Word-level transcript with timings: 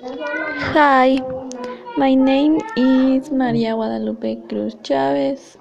Hi, 0.00 1.20
my 1.96 2.14
name 2.14 2.60
is 2.76 3.30
María 3.30 3.74
Guadalupe 3.74 4.38
Cruz 4.48 4.80
Chávez. 4.82 5.58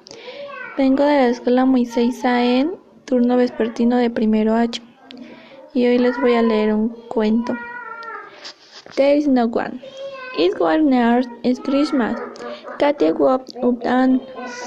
Vengo 0.77 1.03
de 1.03 1.15
la 1.15 1.29
escuela 1.29 1.65
Moisés 1.65 2.19
Saén, 2.21 2.77
turno 3.05 3.35
vespertino 3.35 3.97
de 3.97 4.11
primero 4.11 4.53
H. 4.53 4.79
Y 5.73 5.87
hoy 5.87 5.97
les 5.97 6.21
voy 6.21 6.35
a 6.35 6.43
leer 6.43 6.71
un 6.71 6.89
cuento. 7.09 7.57
There 8.95 9.17
is 9.17 9.27
no 9.27 9.47
one. 9.47 9.81
It 10.37 10.59
was 10.59 10.83
near 10.83 11.23
Christmas. 11.63 12.19
Katie 12.77 13.13
woke 13.13 13.47
up 13.63 13.83
and 13.85 14.21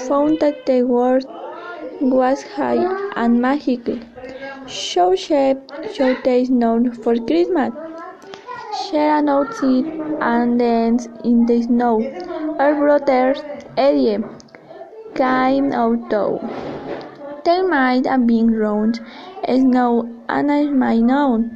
found 0.05 0.39
that 0.39 0.65
the 0.65 0.83
world 0.83 1.25
was 2.01 2.43
high 2.43 2.85
and 3.15 3.39
magical. 3.39 3.97
So 4.67 5.15
she 5.15 5.55
shouted 5.93 6.47
snow 6.47 6.91
for 7.03 7.15
Christmas. 7.15 7.71
Share 8.73 9.27
outside 9.27 9.85
and 10.21 10.57
dance 10.57 11.07
in 11.25 11.45
the 11.45 11.61
snow. 11.61 11.99
Her 12.57 12.73
brother 12.73 13.35
Eddie 13.75 14.23
came 15.13 15.73
out 15.73 16.09
too. 16.09 16.39
They 17.43 17.61
might 17.63 18.05
have 18.05 18.25
been 18.25 18.55
round 18.55 19.01
snow 19.45 20.07
and 20.29 20.49
I 20.49 20.63
might 20.67 21.01
know. 21.01 21.49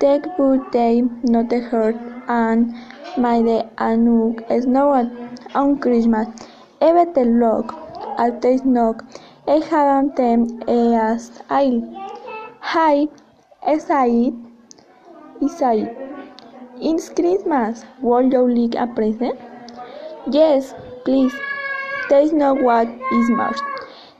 They 0.00 0.18
but 0.38 0.72
they 0.72 1.02
not 1.24 1.52
heard 1.52 1.98
and 2.26 2.74
made 3.18 3.64
a 3.76 3.96
new 3.96 4.36
snow 4.48 5.10
on 5.54 5.78
Christmas. 5.78 6.28
Even 6.80 7.12
the 7.12 7.24
log 7.24 7.74
at 8.18 8.40
the 8.40 8.56
snow 8.56 8.96
I 9.46 9.60
haven't 9.70 10.16
them 10.16 10.62
as 10.68 11.42
I. 11.50 11.82
Hi, 12.60 13.08
is 13.68 13.86
it? 13.90 14.34
Is 15.42 15.60
it? 15.60 16.05
It's 16.78 17.08
Christmas. 17.08 17.86
Will 18.02 18.30
you 18.30 18.46
like 18.54 18.74
a 18.74 18.86
present? 18.86 19.40
Yes, 20.30 20.74
please. 21.06 21.32
There's 22.10 22.34
no 22.34 22.52
what 22.52 22.86
is 23.12 23.30
March. 23.30 23.56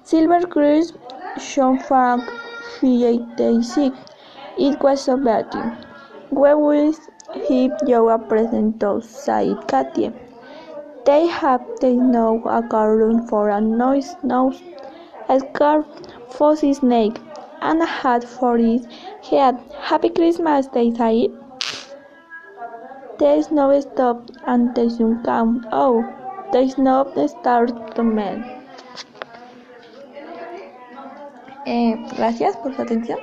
Silver 0.05 0.41
Cruz 0.47 0.94
Sean 1.39 1.78
Frank 1.78 2.25
sick. 2.81 3.92
It 4.56 4.81
was 4.81 5.03
so 5.03 5.19
bad. 5.19 5.55
Where 6.31 6.56
will 6.56 6.94
he 7.47 7.70
you 7.86 8.19
present 8.19 8.81
to 8.81 9.03
said 9.03 9.56
Katie. 9.69 10.12
They 11.05 11.27
have 11.27 11.62
they 11.81 11.94
know 11.94 12.42
a 12.47 12.62
garden 12.62 13.27
for 13.27 13.50
a 13.50 13.61
noise 13.61 14.16
nose, 14.22 14.62
a 15.28 15.41
scarf 15.41 15.84
for 16.31 16.56
his 16.56 16.83
neck, 16.83 17.20
and 17.61 17.83
a 17.83 17.86
hat 17.86 18.25
for 18.25 18.56
his 18.56 18.86
head. 19.31 19.59
Happy 19.78 20.09
Christmas, 20.09 20.69
they 20.69 20.91
said. 20.91 21.45
There's 23.19 23.50
no 23.50 23.81
stop 23.81 24.31
and 24.47 24.75
there's 24.75 25.00
no 25.00 25.19
count. 25.25 25.64
Oh, 25.72 26.05
there's 26.53 26.77
no 26.77 27.11
start 27.27 27.95
to 27.97 28.03
man. 28.03 28.45
Eh, 31.64 31.97
gracias 32.17 32.56
por 32.59 32.75
su 32.75 32.83
atención. 32.83 33.19